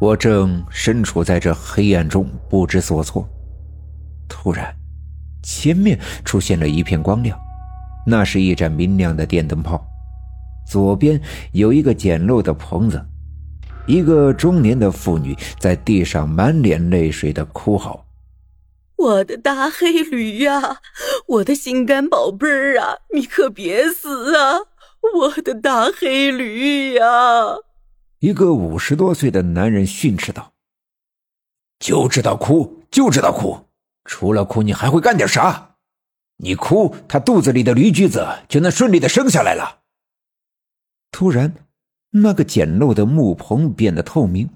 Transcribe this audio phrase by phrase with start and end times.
[0.00, 3.28] 我正身处在这黑暗中不知所措，
[4.26, 4.74] 突然，
[5.42, 7.38] 前面出现了一片光亮，
[8.06, 9.86] 那是一盏明亮的电灯泡。
[10.66, 11.20] 左边
[11.52, 13.04] 有一个简陋的棚子，
[13.86, 18.06] 一个中年的妇女在地上满脸泪水的哭嚎
[18.96, 20.78] ：“我的大黑驴呀，
[21.26, 24.60] 我的心肝宝贝儿啊，你可别死啊，
[25.14, 27.04] 我的大黑驴呀！”
[28.20, 30.52] 一个五十多岁的男人训斥道
[31.80, 33.64] ：“就知道哭，就知道哭！
[34.04, 35.76] 除了哭，你还会干点啥？
[36.36, 39.80] 你哭，他肚子里的驴驹子就能顺利的生下来了。”
[41.10, 41.54] 突然，
[42.10, 44.50] 那个简陋的木棚变得透明，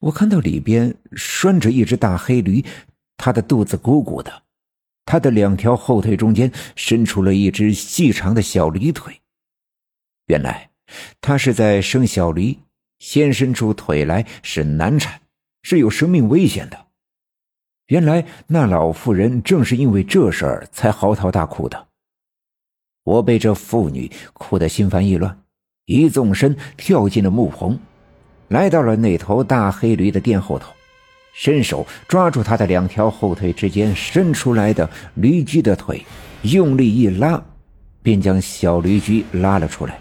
[0.00, 2.62] 我看到里边拴着一只大黑驴，
[3.16, 4.42] 它的肚子鼓鼓的，
[5.06, 9.22] 它的两条后腿中间伸出了一只细长的小驴腿。
[10.26, 10.68] 原来，
[11.22, 12.58] 它是在生小驴。
[12.98, 15.20] 先伸出腿来是难产，
[15.62, 16.86] 是有生命危险的。
[17.88, 21.86] 原来那老妇人正是因为这事儿才嚎啕大哭的。
[23.04, 25.38] 我被这妇女哭得心烦意乱，
[25.84, 27.78] 一纵身跳进了木棚，
[28.48, 30.72] 来到了那头大黑驴的殿后头，
[31.32, 36.04] 伸手抓住它的两条后腿之间伸出来的驴驹的腿，
[36.42, 37.40] 用力一拉，
[38.02, 39.96] 便将小驴驹拉了出来。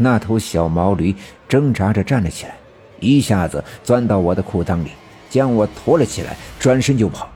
[0.00, 1.14] 那头小毛驴
[1.48, 2.56] 挣扎着站了起来，
[3.00, 4.92] 一下子钻到我的裤裆里，
[5.28, 7.28] 将我驮了起来，转身就跑。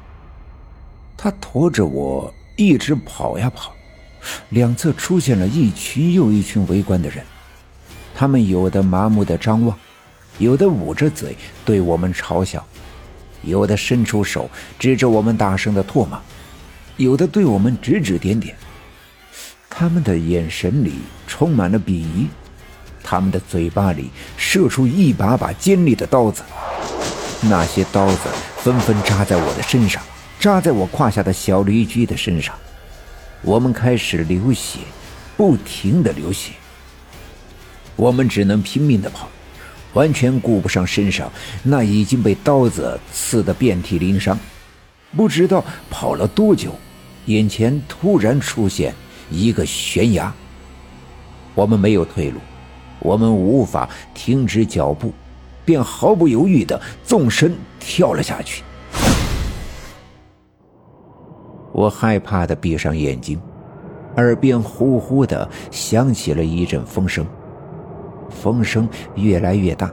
[1.16, 3.74] 他驮着我一直跑呀跑，
[4.50, 7.24] 两侧出现了一群又一群围观的人，
[8.14, 9.76] 他们有的麻木的张望，
[10.38, 12.64] 有的捂着嘴对我们嘲笑，
[13.42, 16.20] 有的伸出手指着我们大声的唾骂，
[16.96, 18.54] 有的对我们指指点点，
[19.68, 20.94] 他们的眼神里
[21.26, 22.28] 充满了鄙夷。
[23.12, 26.42] 他们的嘴巴里射出一把把尖利的刀子，
[27.42, 28.20] 那些刀子
[28.56, 30.02] 纷纷扎在我的身上，
[30.40, 32.54] 扎在我胯下的小驴驹的身上。
[33.42, 34.78] 我们开始流血，
[35.36, 36.52] 不停的流血。
[37.96, 39.28] 我们只能拼命的跑，
[39.92, 41.30] 完全顾不上身上
[41.62, 44.38] 那已经被刀子刺得遍体鳞伤。
[45.14, 46.74] 不知道跑了多久，
[47.26, 48.94] 眼前突然出现
[49.30, 50.32] 一个悬崖，
[51.54, 52.40] 我们没有退路。
[53.02, 55.12] 我们无法停止脚步，
[55.64, 58.62] 便毫不犹豫的纵身跳了下去。
[61.72, 63.40] 我害怕的闭上眼睛，
[64.16, 67.26] 耳边呼呼的响起了一阵风声，
[68.28, 69.90] 风声越来越大，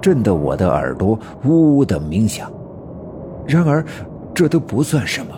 [0.00, 2.52] 震得我的耳朵呜呜的鸣响。
[3.46, 3.84] 然而，
[4.34, 5.32] 这都不算什么，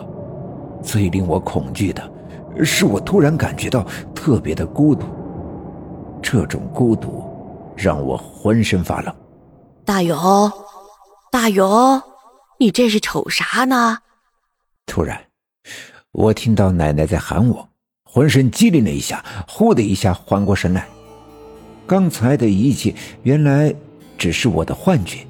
[0.81, 2.01] 最令我恐惧的，
[2.63, 3.85] 是我突然感觉到
[4.15, 5.05] 特别的孤独。
[6.29, 7.23] 这种孤独
[7.73, 9.15] 让我浑身发冷。
[9.85, 10.19] 大勇，
[11.31, 12.01] 大勇，
[12.59, 13.99] 你这是瞅啥呢？
[14.85, 15.17] 突然，
[16.11, 17.69] 我听到奶奶在喊我，
[18.03, 20.85] 浑身机灵了一下，呼的一下缓过神来。
[21.85, 23.73] 刚才的一切原来
[24.17, 25.25] 只是我的幻觉，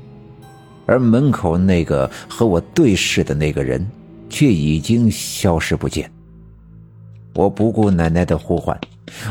[0.87, 3.87] 而门口那个和我对视的那个人
[4.31, 6.11] 却已经消失不见。
[7.35, 8.75] 我不顾奶奶的呼唤，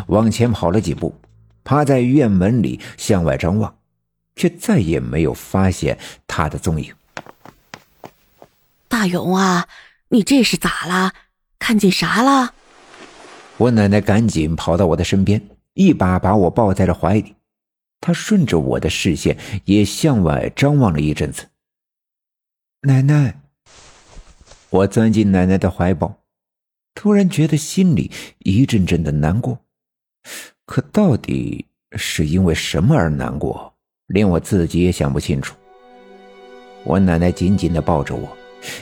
[0.07, 1.13] 往前跑了几步。
[1.67, 3.77] 趴在院门里向外张望，
[4.37, 6.95] 却再也没有发现他的踪影。
[8.87, 9.67] 大勇啊，
[10.09, 11.13] 你这是咋了？
[11.59, 12.55] 看见啥了？
[13.57, 15.43] 我奶奶赶紧跑到我的身边，
[15.75, 17.35] 一把把我抱在了怀里。
[18.01, 21.49] 她顺着我的视线也向外张望了一阵子。
[22.83, 23.41] 奶奶，
[24.71, 26.23] 我钻进奶奶的怀抱，
[26.95, 29.66] 突然觉得心里一阵阵的难过。
[30.67, 33.73] 可到底是因为什么而难过，
[34.09, 35.55] 连我自己也想不清楚。
[36.83, 38.29] 我奶奶紧紧地抱着我，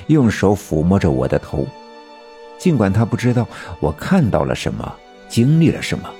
[0.06, 1.67] 用手抚摸着我的头，
[2.59, 3.47] 尽管她不知道
[3.81, 4.95] 我看到了什么，
[5.28, 6.11] 经历了什么，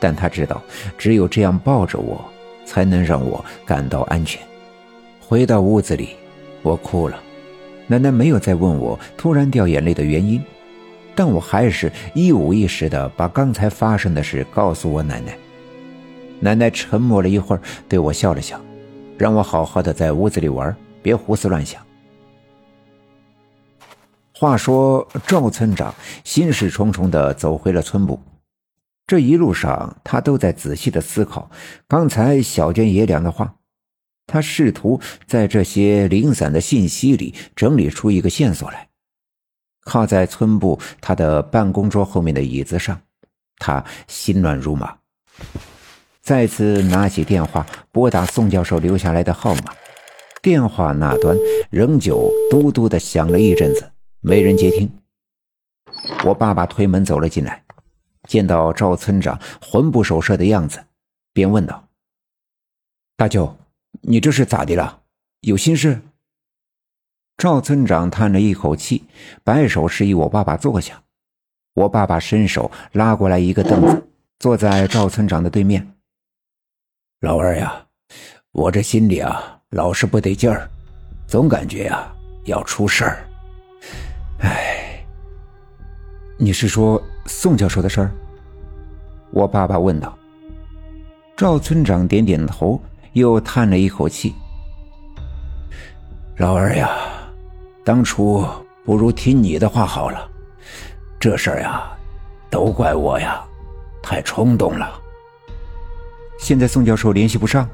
[0.00, 0.62] 但她知道，
[0.96, 2.24] 只有这样抱着我，
[2.64, 4.40] 才能让我感到安全。
[5.20, 6.16] 回到屋子里，
[6.62, 7.22] 我哭了。
[7.86, 10.42] 奶奶没有再问我突然掉眼泪的原因。
[11.14, 15.36] 但我还是一五一十的把刚才发生的事告诉我奶奶。
[16.40, 18.60] 奶奶沉默了一会儿，对我笑了笑，
[19.16, 21.80] 让我好好的在屋子里玩，别胡思乱想。
[24.34, 25.94] 话说赵村长
[26.24, 28.18] 心事重重的走回了村部，
[29.06, 31.48] 这一路上他都在仔细的思考
[31.86, 33.54] 刚才小娟爷俩的话，
[34.26, 38.88] 他试图在这些零散的信息里整理出一个线索来。
[39.84, 43.00] 靠在村部他的办公桌后面的椅子上，
[43.56, 44.96] 他心乱如麻。
[46.20, 49.74] 再次拿起电话拨打宋教授留下来的号码，
[50.40, 51.36] 电话那端
[51.70, 53.90] 仍旧嘟嘟的响了一阵子，
[54.20, 54.90] 没人接听。
[56.24, 57.64] 我爸爸推门走了进来，
[58.28, 60.84] 见到赵村长魂不守舍的样子，
[61.32, 61.88] 便问道
[63.16, 63.56] ：“大舅，
[64.02, 65.00] 你这是咋的了？
[65.40, 66.00] 有心事？”
[67.42, 69.04] 赵村长叹了一口气，
[69.42, 71.02] 摆手示意我爸爸坐下。
[71.74, 74.00] 我爸爸伸手拉过来一个凳子，
[74.38, 75.84] 坐在赵村长的对面。
[77.18, 77.84] 老二呀，
[78.52, 80.70] 我这心里啊老是不得劲儿，
[81.26, 82.06] 总感觉呀
[82.44, 83.24] 要出事儿。
[84.38, 85.04] 哎，
[86.38, 88.12] 你是说宋教授的事儿？
[89.32, 90.16] 我爸爸问道。
[91.36, 92.80] 赵村长点点头，
[93.14, 94.32] 又叹了一口气。
[96.36, 96.88] 老二呀，
[97.84, 98.46] 当初
[98.84, 100.28] 不如听你的话好了。
[101.18, 101.90] 这事儿呀，
[102.50, 103.42] 都怪我呀，
[104.02, 105.00] 太冲动了。
[106.38, 107.68] 现在宋教授联系不上，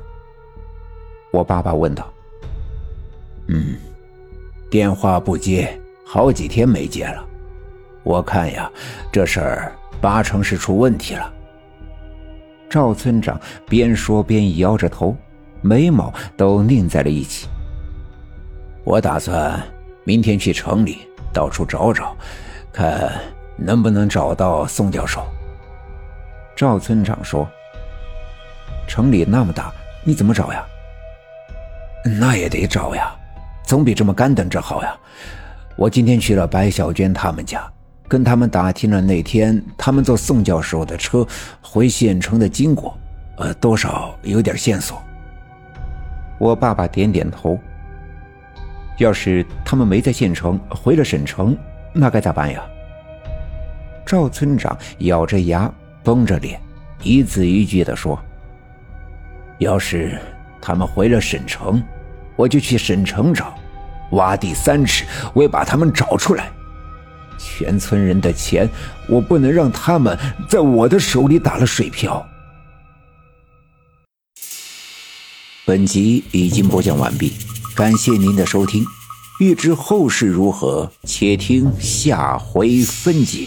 [1.30, 2.06] 我爸爸问道
[3.48, 3.76] ：“嗯，
[4.70, 7.24] 电话不接，好几天没接了。
[8.02, 8.70] 我看呀，
[9.10, 11.32] 这事儿八成是出问题了。”
[12.68, 15.16] 赵村长边说边摇着头，
[15.62, 17.48] 眉毛都拧在了一起。
[18.84, 19.58] 我打算
[20.08, 22.16] 明天去城里到处找找，
[22.72, 23.12] 看。
[23.60, 25.20] 能不能找到宋教授？
[26.56, 27.46] 赵村长说
[28.86, 29.72] ：“城里那么大，
[30.04, 30.64] 你怎么找呀？”
[32.20, 33.12] 那也得找呀，
[33.64, 34.96] 总比这么干等着好呀。
[35.76, 37.68] 我今天去了白小娟他们家，
[38.06, 41.26] 跟他们打听了那天他们坐宋教授的车
[41.60, 42.96] 回县城的经过，
[43.38, 45.02] 呃，多少有点线索。
[46.38, 47.58] 我爸爸点点头。
[48.98, 51.56] 要是他们没在县城，回了省城，
[51.92, 52.62] 那该咋办呀？
[54.04, 55.70] 赵村长咬着牙，
[56.02, 56.60] 绷着脸，
[57.02, 58.18] 一字一句地说
[59.58, 60.18] ：“要是
[60.60, 61.82] 他们回了省城，
[62.36, 63.54] 我就去省城找，
[64.12, 66.50] 挖地三尺，我也把他们找出来。
[67.38, 68.68] 全村人的钱，
[69.08, 70.18] 我不能让他们
[70.48, 72.26] 在我的手里打了水漂。”
[75.66, 77.34] 本集已经播讲完毕，
[77.78, 78.84] 感谢您的收听。
[79.38, 83.46] 欲知后事如何，且听下回分解。